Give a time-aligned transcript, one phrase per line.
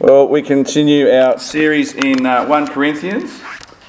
[0.00, 3.42] Well, we continue our series in uh, 1 Corinthians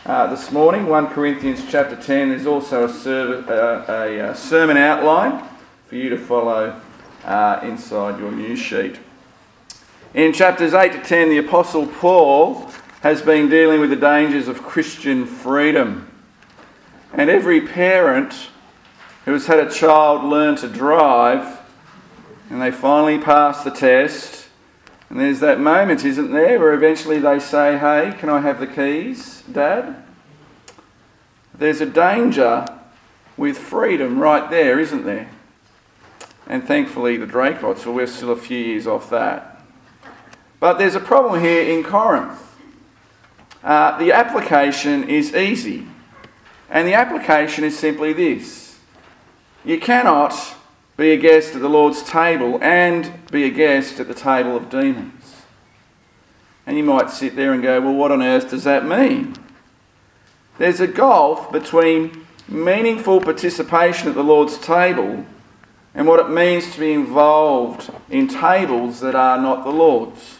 [0.08, 0.88] uh, this morning.
[0.88, 2.30] 1 Corinthians chapter 10.
[2.30, 5.48] There's also a, serv- uh, a, a, sermon outline
[5.86, 6.82] for you to follow
[7.26, 8.98] uh, inside your news sheet.
[10.16, 12.72] In chapters 8 to 10, the Apostle Paul
[13.02, 16.12] has been dealing with the dangers of Christian freedom.
[17.14, 18.50] And every parent
[19.26, 21.60] who has had a child learn to drive
[22.50, 24.49] and they finally pass the test
[25.10, 28.68] and there's that moment, isn't there, where eventually they say, Hey, can I have the
[28.68, 30.04] keys, Dad?
[31.54, 32.66] There's a danger
[33.36, 35.30] with freedom right there, isn't there?
[36.48, 39.62] And thankfully, the Draycotts, well, we're still a few years off that.
[40.60, 42.40] But there's a problem here in Corinth.
[43.64, 45.88] Uh, the application is easy.
[46.70, 48.80] And the application is simply this
[49.66, 50.34] you cannot
[51.00, 54.70] be a guest at the Lord's table and be a guest at the table of
[54.70, 55.44] demons.
[56.68, 59.34] And you might sit there and go, well, what on earth does that mean?
[60.58, 65.26] There's a gulf between meaningful participation at the Lord's table
[65.96, 70.40] and what it means to be involved in tables that are not the Lord's.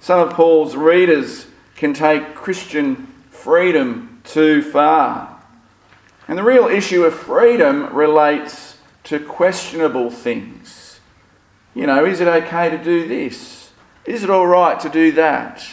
[0.00, 5.40] Some of Paul's readers can take Christian freedom too far.
[6.26, 8.70] And the real issue of freedom relates
[9.10, 11.00] to questionable things.
[11.74, 13.72] You know, is it okay to do this?
[14.04, 15.66] Is it all right to do that?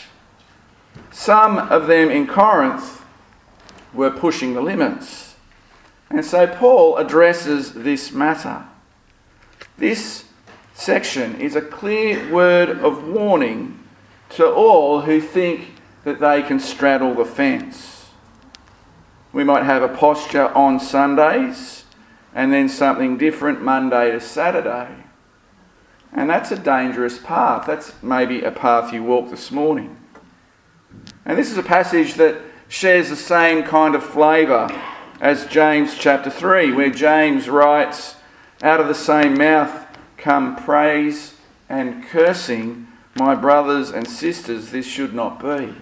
[1.11, 3.03] Some of them in Corinth
[3.93, 5.35] were pushing the limits.
[6.09, 8.65] And so Paul addresses this matter.
[9.77, 10.23] This
[10.73, 13.83] section is a clear word of warning
[14.29, 18.07] to all who think that they can straddle the fence.
[19.31, 21.76] We might have a posture on Sundays
[22.37, 24.89] and then something different Monday to Saturday.
[26.13, 27.65] And that's a dangerous path.
[27.65, 29.97] That's maybe a path you walk this morning.
[31.25, 34.69] And this is a passage that shares the same kind of flavour
[35.19, 38.17] as James chapter 3, where James writes,
[38.61, 41.33] Out of the same mouth come praise
[41.67, 42.87] and cursing.
[43.15, 45.73] My brothers and sisters, this should not be.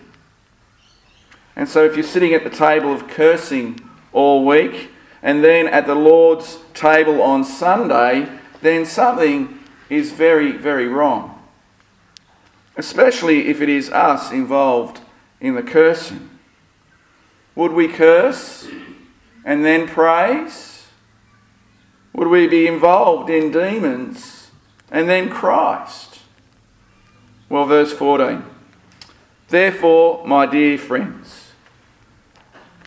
[1.53, 3.78] And so, if you're sitting at the table of cursing
[4.13, 4.91] all week,
[5.25, 8.30] and then at the Lord's table on Sunday,
[8.62, 9.58] then something
[9.90, 11.44] is very, very wrong.
[12.78, 15.00] Especially if it is us involved
[15.41, 16.30] in the cursing.
[17.56, 18.68] Would we curse
[19.44, 20.86] and then praise?
[22.13, 24.52] Would we be involved in demons
[24.92, 26.19] and then Christ?
[27.50, 28.44] Well, verse 14.
[29.50, 31.44] Therefore, my dear friends,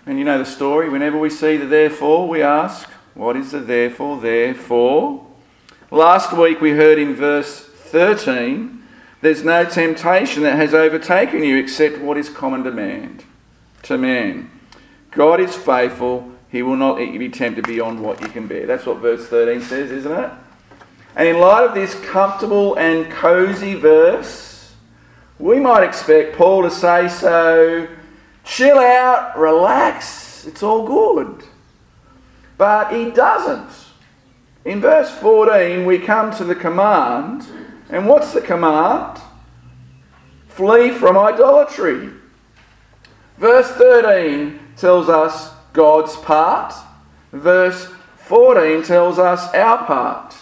[0.09, 0.89] and you know the story.
[0.89, 4.19] Whenever we see the therefore, we ask, what is the therefore?
[4.19, 5.27] Therefore.
[5.91, 8.83] Last week we heard in verse 13,
[9.21, 13.25] there's no temptation that has overtaken you except what is common demand
[13.83, 14.51] to man.
[15.11, 16.33] God is faithful.
[16.51, 18.67] He will not let you be tempted beyond what you can bear.
[18.67, 20.31] That's what verse 13 says, isn't it?
[21.17, 24.73] And in light of this comfortable and cozy verse,
[25.39, 27.89] we might expect Paul to say so
[28.49, 31.45] chill out, relax, it's all good.
[32.57, 33.71] But he doesn't.
[34.65, 37.47] In verse 14, we come to the command.
[37.91, 39.21] And what's the command?
[40.49, 42.11] Flee from idolatry.
[43.37, 46.75] Verse 13 tells us God's part.
[47.33, 50.35] Verse 14 tells us our part.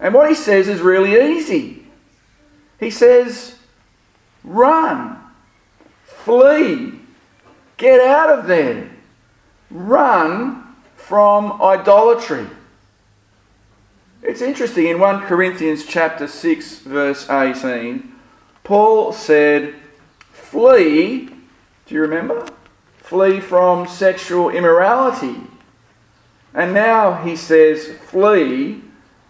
[0.00, 1.86] And what he says is really easy.
[2.80, 3.56] He says,
[4.42, 5.18] run,
[6.02, 6.99] flee,
[7.80, 8.90] Get out of there.
[9.70, 12.46] Run from idolatry.
[14.22, 18.12] It's interesting in 1 Corinthians chapter 6 verse 18,
[18.64, 19.76] Paul said,
[20.30, 21.30] "Flee,
[21.86, 22.44] do you remember?
[22.98, 25.40] Flee from sexual immorality."
[26.52, 28.82] And now he says, "Flee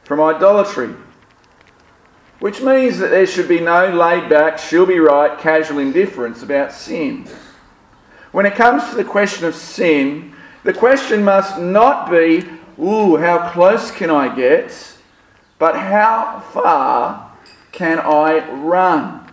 [0.03, 0.97] from idolatry."
[2.41, 6.73] Which means that there should be no laid back, she'll be right, casual indifference about
[6.73, 7.29] sin.
[8.33, 12.45] When it comes to the question of sin, the question must not be,
[12.81, 14.97] ooh, how close can I get?
[15.59, 17.33] But how far
[17.73, 19.33] can I run?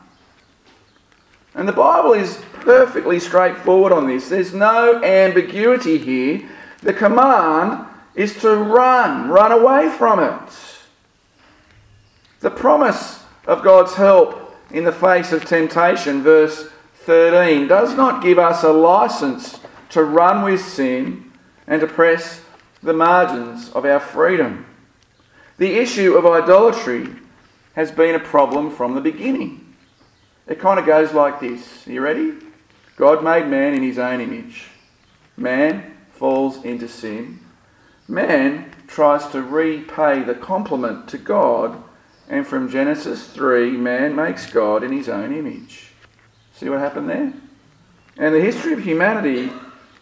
[1.53, 4.29] And the Bible is perfectly straightforward on this.
[4.29, 6.47] There's no ambiguity here.
[6.81, 10.53] The command is to run, run away from it.
[12.39, 16.69] The promise of God's help in the face of temptation, verse
[17.07, 21.31] 13 does not give us a license to run with sin
[21.65, 22.42] and to press
[22.83, 24.65] the margins of our freedom.
[25.57, 27.07] The issue of idolatry
[27.75, 29.74] has been a problem from the beginning.
[30.48, 31.88] It kind of goes like this.
[31.88, 32.33] Are you ready?
[32.98, 34.65] God made man in his own image.
[35.38, 37.39] Man falls into sin.
[38.09, 41.81] Man tries to repay the compliment to God,
[42.27, 45.86] and from Genesis 3, man makes God in his own image.
[46.57, 47.31] See what happened there?
[48.18, 49.51] And the history of humanity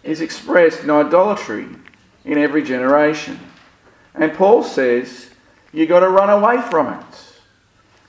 [0.03, 1.67] is expressed in idolatry
[2.23, 3.37] in every generation.
[4.13, 5.31] And Paul says,
[5.73, 7.39] you've got to run away from it.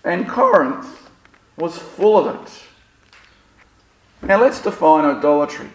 [0.05, 1.11] And Corinth
[1.57, 2.63] was full of it.
[4.23, 5.71] Now let's define idolatry.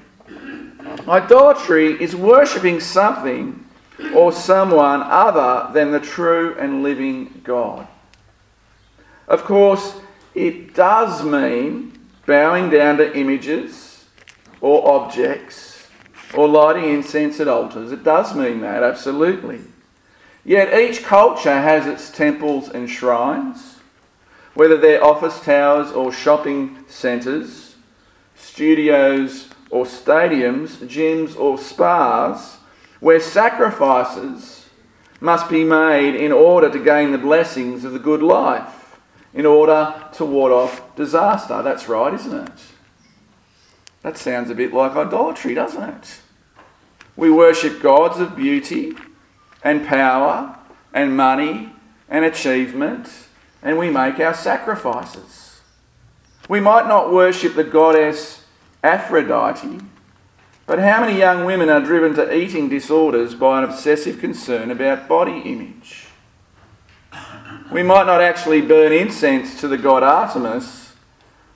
[1.10, 3.66] Idolatry is worshipping something
[4.16, 7.86] or someone other than the true and living God.
[9.28, 10.00] Of course,
[10.34, 11.91] it does mean
[12.32, 14.06] bowing down to images
[14.62, 15.90] or objects
[16.34, 17.92] or lighting incense at altars.
[17.92, 19.60] It does mean that, absolutely.
[20.46, 23.80] Yet each culture has its temples and shrines,
[24.54, 27.76] whether they're office towers or shopping centres,
[28.34, 32.60] studios or stadiums, gyms or spas,
[33.02, 34.70] where sacrifices
[35.20, 38.81] must be made in order to gain the blessings of the good life,
[39.34, 41.62] in order to ward off disaster.
[41.62, 42.60] That's right, isn't it?
[44.02, 46.20] That sounds a bit like idolatry, doesn't it?
[47.16, 48.96] We worship gods of beauty
[49.64, 50.58] and power
[50.94, 51.72] and money
[52.10, 53.10] and achievement,
[53.62, 55.62] and we make our sacrifices.
[56.50, 58.44] We might not worship the goddess
[58.84, 59.80] Aphrodite,
[60.66, 65.08] but how many young women are driven to eating disorders by an obsessive concern about
[65.08, 66.08] body image?
[67.72, 70.94] We might not actually burn incense to the god Artemis,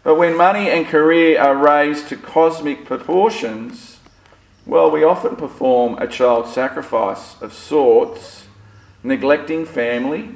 [0.02, 4.00] but when money and career are raised to cosmic proportions,
[4.66, 8.46] well, we often perform a child sacrifice of sorts,
[9.04, 10.36] neglecting family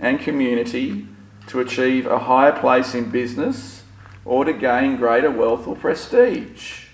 [0.00, 1.06] and community
[1.46, 3.84] to achieve a higher place in business
[4.24, 6.86] or to gain greater wealth or prestige.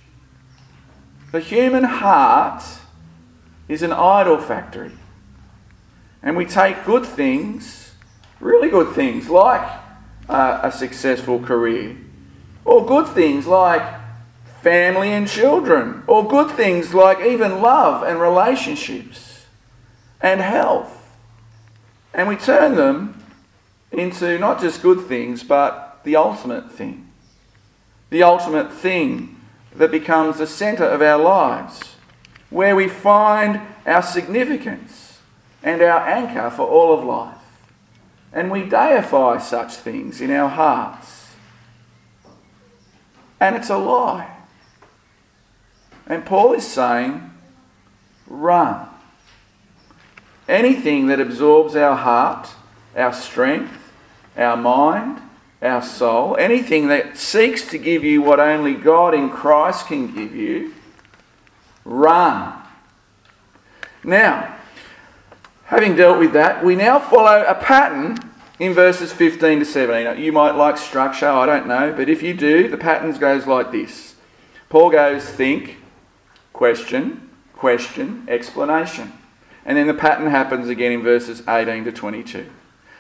[1.33, 2.63] The human heart
[3.67, 4.93] is an idol factory.
[6.23, 7.86] And we take good things,
[8.41, 9.67] really good things, like
[10.29, 11.97] uh, a successful career,
[12.65, 13.83] or good things like
[14.63, 19.47] family and children, or good things like even love and relationships
[20.21, 21.17] and health.
[22.13, 23.23] And we turn them
[23.93, 27.11] into not just good things, but the ultimate thing.
[28.11, 29.41] The ultimate thing
[29.75, 31.81] that becomes the centre of our lives,
[32.51, 35.19] where we find our significance
[35.63, 37.37] and our anchor for all of life.
[38.37, 41.29] And we deify such things in our hearts.
[43.41, 44.31] And it's a lie.
[46.07, 47.31] And Paul is saying,
[48.27, 48.91] run.
[50.47, 52.51] Anything that absorbs our heart,
[52.95, 53.73] our strength,
[54.37, 55.23] our mind,
[55.63, 60.37] our soul, anything that seeks to give you what only God in Christ can give
[60.37, 60.75] you,
[61.87, 62.53] run.
[64.05, 64.56] Now,
[65.67, 68.19] having dealt with that, we now follow a pattern
[68.59, 70.23] in verses 15 to 17.
[70.23, 73.71] You might like structure, I don't know, but if you do, the pattern goes like
[73.71, 74.17] this
[74.69, 75.77] Paul goes, think,
[76.53, 79.13] question, question, explanation.
[79.65, 82.47] And then the pattern happens again in verses 18 to 22.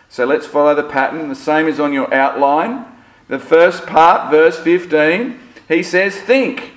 [0.08, 1.28] So let's follow the pattern.
[1.28, 2.86] The same is on your outline.
[3.28, 6.72] The first part, verse 15, he says, Think.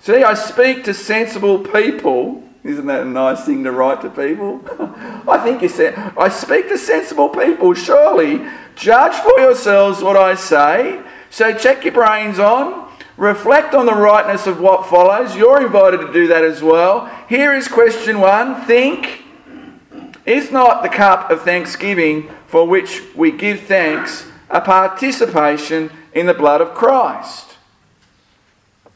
[0.00, 2.47] See, I speak to sensible people.
[2.68, 4.60] Isn't that a nice thing to write to people?
[5.26, 7.72] I think you said, I speak to sensible people.
[7.72, 8.46] Surely,
[8.76, 11.02] judge for yourselves what I say.
[11.30, 12.92] So check your brains on.
[13.16, 15.34] Reflect on the rightness of what follows.
[15.34, 17.10] You're invited to do that as well.
[17.26, 19.24] Here is question one Think.
[20.26, 26.34] Is not the cup of thanksgiving for which we give thanks a participation in the
[26.34, 27.56] blood of Christ?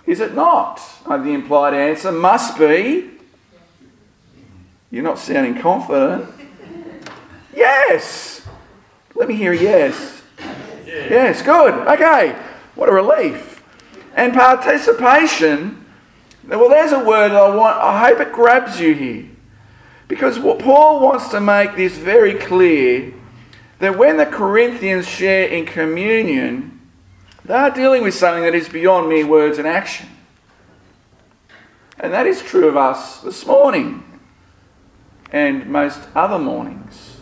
[0.04, 0.78] Is it not?
[1.06, 3.12] Uh, the implied answer must be.
[4.92, 6.28] You're not sounding confident.
[7.56, 8.46] Yes.
[9.14, 10.20] Let me hear yes.
[10.84, 11.72] Yes, good.
[11.88, 12.38] Okay.
[12.74, 13.64] What a relief.
[14.14, 15.86] And participation,
[16.46, 19.30] well, there's a word I want, I hope it grabs you here.
[20.08, 23.14] Because what Paul wants to make this very clear
[23.78, 26.82] that when the Corinthians share in communion,
[27.46, 30.10] they are dealing with something that is beyond mere words and action.
[31.98, 34.04] And that is true of us this morning
[35.32, 37.16] and most other mornings.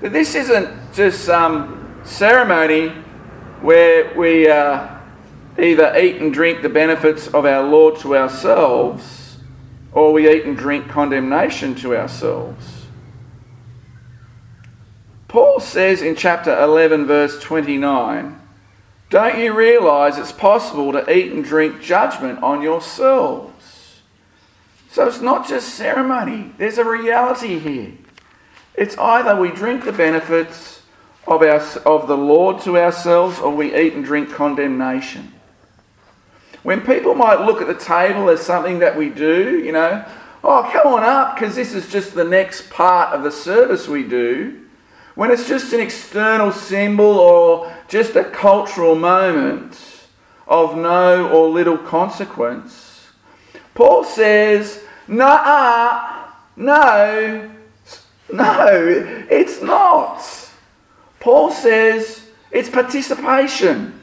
[0.00, 2.88] But this isn't just some ceremony
[3.60, 4.48] where we.
[4.48, 4.96] Uh,
[5.60, 9.38] either eat and drink the benefits of our Lord to ourselves,
[9.92, 12.86] or we eat and drink condemnation to ourselves.
[15.28, 18.40] Paul says in chapter 11, verse 29,
[19.10, 23.49] Don't you realize it's possible to eat and drink judgment on yourselves?
[24.90, 27.92] So it's not just ceremony, there's a reality here.
[28.74, 30.82] It's either we drink the benefits
[31.28, 35.32] of, our, of the Lord to ourselves or we eat and drink condemnation.
[36.64, 40.04] When people might look at the table as something that we do, you know,
[40.42, 44.02] oh, come on up because this is just the next part of the service we
[44.02, 44.60] do,
[45.14, 49.78] when it's just an external symbol or just a cultural moment
[50.48, 52.89] of no or little consequence,
[53.74, 57.50] Paul says, nah, no,
[58.32, 58.66] no,
[59.30, 60.22] it's not.
[61.20, 64.00] Paul says it's participation.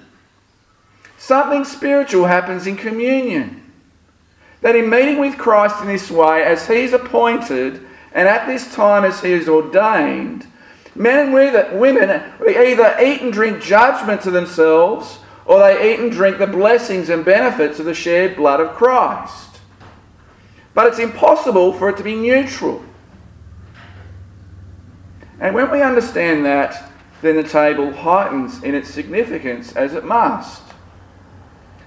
[1.18, 3.64] Something spiritual happens in communion.
[4.62, 8.74] That in meeting with Christ in this way, as He is appointed, and at this
[8.74, 10.48] time as He is ordained,
[10.96, 16.38] men and women either eat and drink judgment to themselves, or they eat and drink
[16.38, 19.57] the blessings and benefits of the shed blood of Christ.
[20.78, 22.84] But it's impossible for it to be neutral.
[25.40, 26.92] And when we understand that,
[27.24, 30.62] then the table heightens in its significance as it must.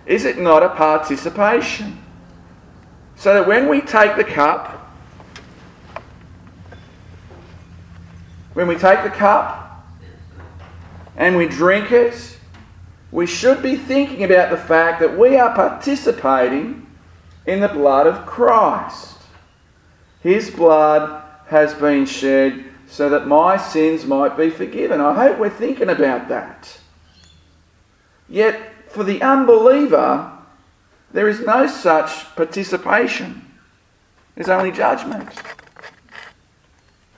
[0.06, 2.02] Is it not a participation?
[3.14, 4.92] So that when we take the cup,
[8.54, 9.86] when we take the cup
[11.16, 12.38] and we drink it,
[13.12, 16.79] we should be thinking about the fact that we are participating
[17.50, 19.18] in the blood of Christ.
[20.22, 25.00] His blood has been shed so that my sins might be forgiven.
[25.00, 26.78] I hope we're thinking about that.
[28.28, 30.32] Yet, for the unbeliever,
[31.12, 33.44] there is no such participation.
[34.36, 35.28] There's only judgment.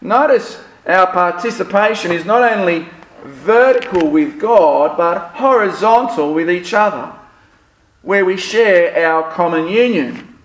[0.00, 2.88] Notice our participation is not only
[3.22, 7.12] vertical with God, but horizontal with each other,
[8.02, 10.36] where we share our common union.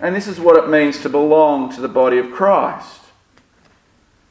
[0.00, 3.00] And this is what it means to belong to the body of Christ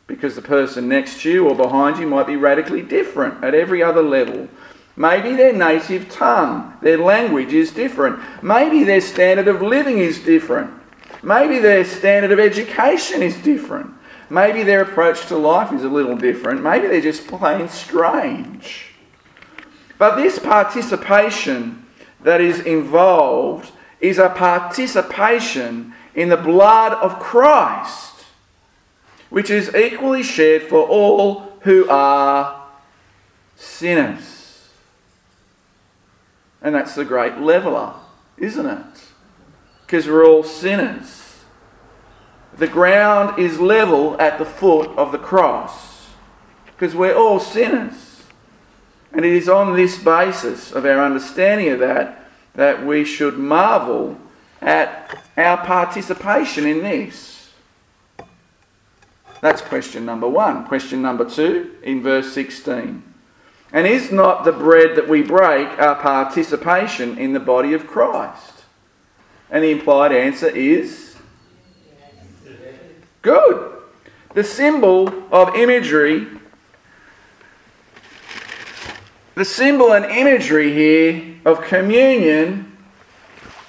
[0.07, 3.81] because the person next to you or behind you might be radically different at every
[3.81, 4.47] other level.
[4.95, 8.19] Maybe their native tongue, their language is different.
[8.43, 10.71] Maybe their standard of living is different.
[11.23, 13.91] Maybe their standard of education is different.
[14.29, 16.61] Maybe their approach to life is a little different.
[16.61, 18.87] Maybe they're just plain strange.
[19.97, 21.82] But this participation
[22.23, 28.13] that is involved is a participation in the blood of Christ
[29.33, 32.67] which is equally shared for all who are
[33.55, 34.69] sinners.
[36.61, 37.95] And that's the great leveler,
[38.37, 39.03] isn't it?
[39.81, 41.39] Because we're all sinners.
[42.55, 46.09] The ground is level at the foot of the cross
[46.67, 48.12] because we're all sinners.
[49.13, 52.19] And it is on this basis of our understanding of that
[52.55, 54.17] that we should marvel
[54.61, 57.51] at our participation in this.
[59.41, 60.65] That's question number one.
[60.65, 63.03] Question number two in verse 16.
[63.73, 68.63] And is not the bread that we break our participation in the body of Christ?
[69.49, 71.15] And the implied answer is
[73.21, 73.81] good.
[74.33, 76.27] The symbol of imagery,
[79.35, 82.77] the symbol and imagery here of communion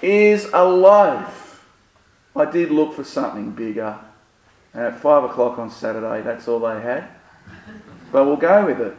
[0.03, 1.65] is a loaf.
[2.37, 3.99] I did look for something bigger.
[4.73, 7.09] And at five o'clock on Saturday, that's all they had.
[8.13, 8.97] But we'll go with it.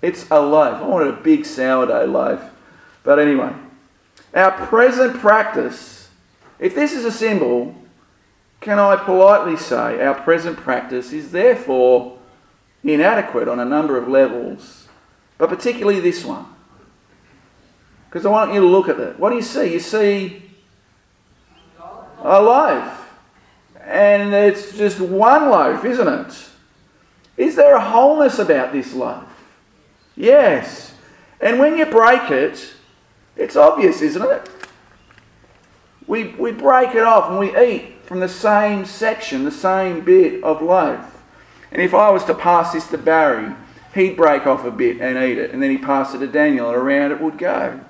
[0.00, 0.80] It's a loaf.
[0.80, 2.42] I wanted a big sourdough loaf.
[3.02, 3.52] But anyway,
[4.34, 6.08] our present practice,
[6.58, 7.74] if this is a symbol,
[8.60, 12.18] can I politely say our present practice is therefore
[12.84, 14.87] inadequate on a number of levels,
[15.38, 16.46] but particularly this one.
[18.08, 19.18] Because I want you to look at it.
[19.18, 19.72] What do you see?
[19.72, 20.42] You see
[22.22, 22.98] a loaf
[23.84, 26.48] and it's just one loaf, isn't it?
[27.38, 29.24] Is there a wholeness about this loaf?
[30.16, 30.94] Yes.
[31.40, 32.74] And when you break it,
[33.36, 34.50] it's obvious, isn't it?
[36.06, 40.42] We, we break it off and we eat from the same section, the same bit
[40.42, 41.22] of loaf.
[41.70, 43.54] And if I was to pass this to Barry,
[43.98, 46.68] he'd break off a bit and eat it, and then he'd pass it to Daniel,
[46.68, 47.80] and around it would go.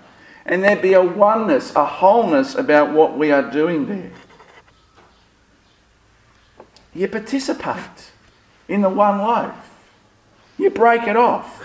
[0.46, 4.10] And there'd be a oneness, a wholeness about what we are doing there.
[6.94, 8.12] You participate
[8.66, 9.54] in the one loaf.
[10.56, 11.62] You break it off.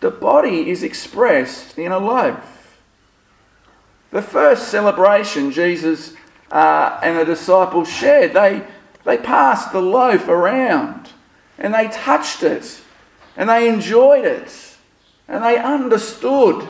[0.00, 2.78] The body is expressed in a loaf.
[4.10, 6.14] The first celebration Jesus
[6.50, 8.62] uh, and the disciples shared, they,
[9.04, 11.07] they passed the loaf around
[11.58, 12.80] and they touched it
[13.36, 14.76] and they enjoyed it
[15.28, 16.66] And they understood.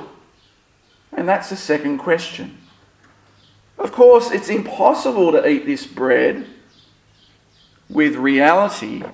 [1.12, 2.58] And that's the second question.
[3.78, 6.46] Of course, it's impossible to eat this bread
[7.88, 9.04] with reality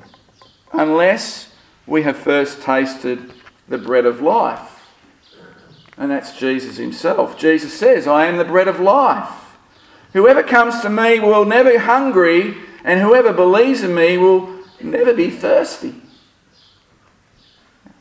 [0.72, 1.52] unless
[1.86, 3.32] we have first tasted
[3.68, 4.70] the bread of life.
[5.96, 7.38] And that's Jesus himself.
[7.38, 9.30] Jesus says, I am the bread of life.
[10.14, 14.53] Whoever comes to me will never be hungry, and whoever believes in me will
[14.84, 15.94] never be thirsty.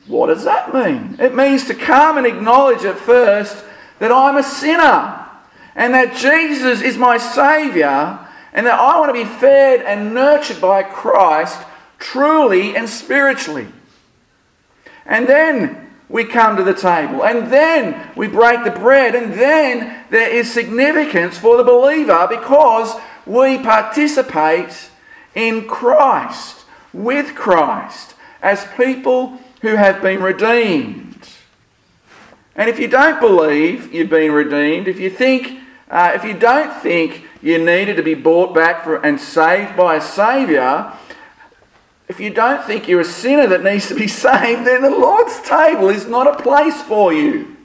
[0.08, 1.16] What does that mean?
[1.20, 3.63] It means to come and acknowledge at first
[4.00, 5.28] that I'm a sinner
[5.75, 8.20] and that Jesus is my Saviour
[8.54, 11.60] and that I want to be fed and nurtured by Christ
[11.98, 13.68] truly and spiritually.
[15.06, 20.06] And then we come to the table, and then we break the bread, and then
[20.12, 24.90] there is significance for the believer because we participate
[25.34, 26.62] in Christ,
[26.94, 31.30] with Christ, as people who have been redeemed.
[32.56, 35.60] And if you don't believe you've been redeemed, if you think,
[35.90, 39.96] uh, if you don't think you needed to be bought back for, and saved by
[39.96, 40.94] a Saviour,
[42.08, 45.42] if you don't think you're a sinner that needs to be saved, then the Lord's
[45.42, 47.58] table is not a place for you.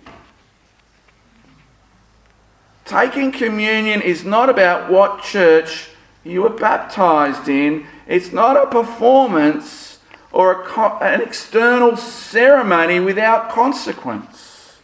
[2.86, 5.90] Taking communion is not about what church
[6.24, 9.98] you were baptized in, it's not a performance
[10.32, 14.76] or a, an external ceremony without consequence.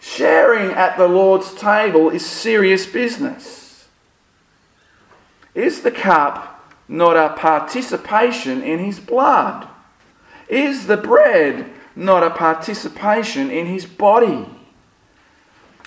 [0.00, 3.86] Sharing at the Lord's table is serious business.
[5.54, 9.68] Is the cup not a participation in his blood?
[10.48, 14.46] Is the bread not a participation in his body?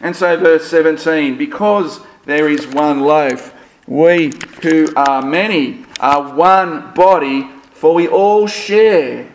[0.02, 3.54] And so, verse 17 because there is one loaf,
[3.88, 9.32] we who are many are one body, for we all share.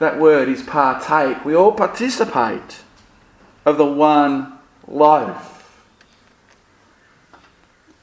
[0.00, 1.44] That word is partake.
[1.44, 2.80] We all participate
[3.64, 4.54] of the one
[4.88, 5.60] loaf.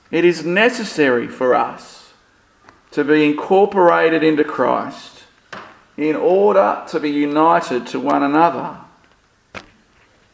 [0.10, 2.14] It is necessary for us
[2.92, 5.24] to be incorporated into Christ
[5.98, 8.78] in order to be united to one another.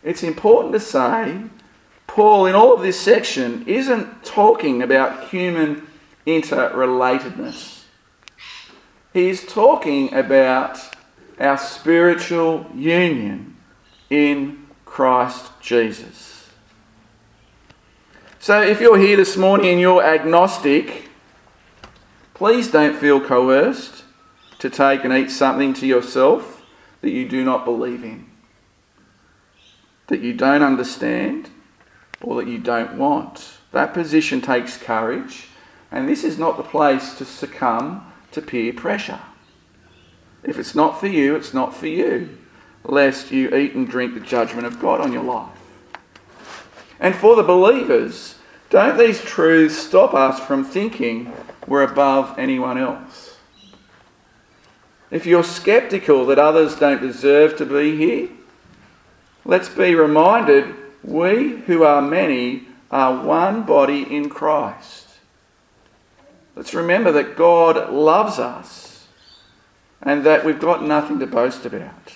[0.03, 1.41] It's important to say,
[2.07, 5.87] Paul, in all of this section, isn't talking about human
[6.27, 7.83] interrelatedness.
[9.13, 10.79] He's talking about
[11.39, 13.57] our spiritual union
[14.09, 16.49] in Christ Jesus.
[18.39, 21.09] So if you're here this morning and you're agnostic,
[22.33, 24.03] Please don't feel coerced
[24.59, 26.61] to take and eat something to yourself
[27.01, 28.25] that you do not believe in,
[30.07, 31.49] that you don't understand,
[32.23, 33.57] or that you don't want.
[33.71, 35.49] That position takes courage,
[35.91, 39.19] and this is not the place to succumb to peer pressure.
[40.43, 42.37] If it's not for you, it's not for you,
[42.83, 45.49] lest you eat and drink the judgment of God on your life.
[46.99, 48.35] And for the believers,
[48.69, 51.31] don't these truths stop us from thinking
[51.67, 53.37] we're above anyone else.
[55.11, 58.29] If you're skeptical that others don't deserve to be here,
[59.45, 65.07] let's be reminded we who are many are one body in Christ.
[66.55, 69.07] Let's remember that God loves us
[70.01, 72.13] and that we've got nothing to boast about.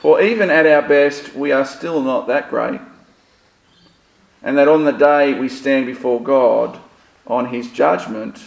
[0.00, 2.80] For even at our best, we are still not that great.
[4.42, 6.78] And that on the day we stand before God,
[7.26, 8.42] on his judgment,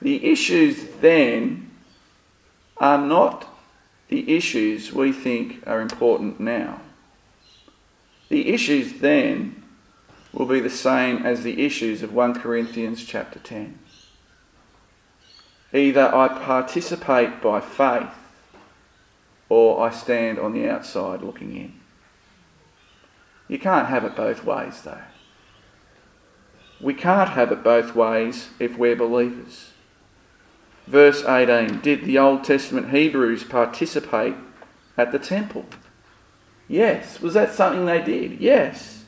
[0.00, 1.70] the issues then
[2.78, 3.46] are not
[4.08, 6.80] the issues we think are important now.
[8.32, 9.62] The issues then
[10.32, 13.78] will be the same as the issues of 1 Corinthians chapter 10.
[15.74, 18.14] Either I participate by faith
[19.50, 21.74] or I stand on the outside looking in.
[23.48, 25.02] You can't have it both ways, though.
[26.80, 29.72] We can't have it both ways if we're believers.
[30.86, 34.36] Verse 18 Did the Old Testament Hebrews participate
[34.96, 35.66] at the temple?
[36.72, 37.20] Yes.
[37.20, 38.40] Was that something they did?
[38.40, 39.04] Yes.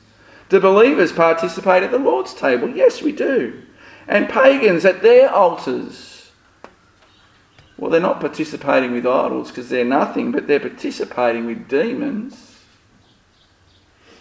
[0.49, 2.69] Do believers participate at the Lord's table?
[2.69, 3.63] Yes, we do.
[4.07, 6.31] And pagans at their altars?
[7.77, 12.55] Well, they're not participating with idols because they're nothing, but they're participating with demons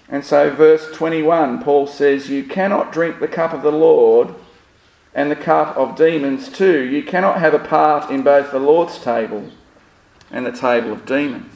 [0.08, 4.34] and so, verse 21, Paul says, You cannot drink the cup of the Lord
[5.14, 6.82] and the cup of demons too.
[6.82, 9.50] You cannot have a part in both the Lord's table
[10.30, 11.53] and the table of demons.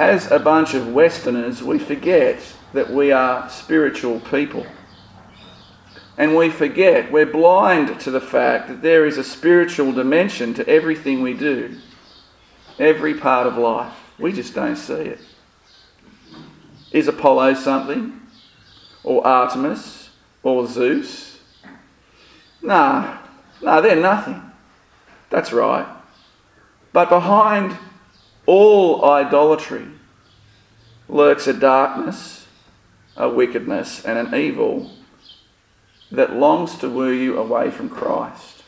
[0.00, 2.40] As a bunch of Westerners, we forget
[2.72, 4.64] that we are spiritual people.
[6.16, 10.66] And we forget, we're blind to the fact that there is a spiritual dimension to
[10.66, 11.76] everything we do.
[12.78, 13.92] every part of life.
[14.18, 15.20] We just don't see it.
[16.92, 18.22] Is Apollo something?
[19.04, 20.08] Or Artemis?
[20.42, 21.40] Or Zeus?
[22.62, 23.18] Nah,
[23.60, 24.40] nah, they're nothing.
[25.28, 25.86] That's right.
[26.94, 27.76] But behind
[28.46, 29.86] all idolatry
[31.08, 32.46] lurks a darkness,
[33.16, 34.92] a wickedness, and an evil
[36.10, 38.64] that longs to woo you away from Christ.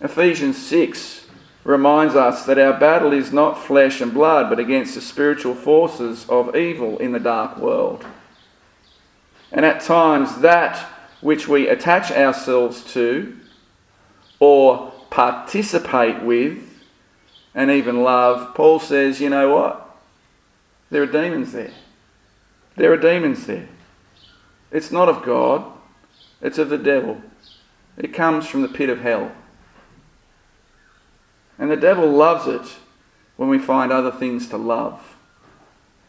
[0.00, 1.26] Ephesians 6
[1.64, 6.26] reminds us that our battle is not flesh and blood, but against the spiritual forces
[6.28, 8.04] of evil in the dark world.
[9.52, 10.78] And at times, that
[11.20, 13.38] which we attach ourselves to
[14.40, 16.71] or participate with
[17.54, 19.96] and even love, Paul says, you know what?
[20.90, 21.72] There are demons there.
[22.76, 23.68] There are demons there.
[24.70, 25.64] It's not of God,
[26.40, 27.20] it's of the devil.
[27.96, 29.32] It comes from the pit of hell.
[31.58, 32.76] And the devil loves it
[33.36, 35.16] when we find other things to love,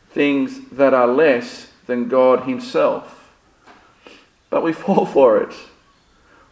[0.10, 3.34] things that are less than God Himself.
[4.50, 5.54] But we fall for it.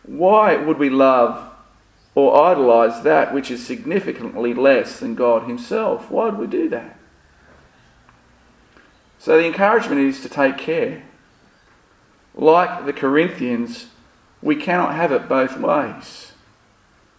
[0.04, 1.51] Why would we love
[2.13, 6.12] or idolize that which is significantly less than God Himself?
[6.12, 6.97] Why would we do that?
[9.19, 11.04] So the encouragement is to take care.
[12.34, 13.88] Like the Corinthians,
[14.41, 16.32] we cannot have it both ways.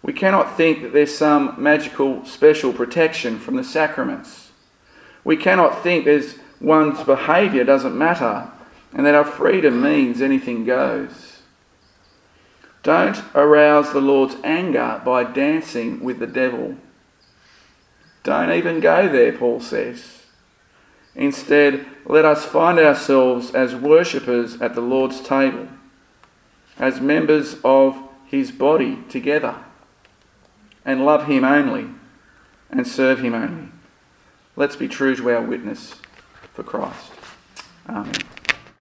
[0.02, 4.50] We cannot think that there's some magical special protection from the sacraments.
[5.22, 8.50] We cannot think there's one's behaviour doesn't matter
[8.92, 11.32] and that our freedom means anything goes.
[12.83, 16.77] Don't arouse the Lord's anger by dancing with the devil.
[18.25, 20.23] Don't even go there, Paul says.
[21.14, 25.68] Instead, let us find ourselves as worshippers at the Lord's table,
[26.79, 27.97] as members of
[28.33, 29.57] his body together
[30.87, 31.88] and love Him only
[32.71, 33.68] and serve Him only.
[34.57, 35.97] Let's be true to our witness
[36.55, 37.12] for Christ.
[37.88, 38.32] Amen.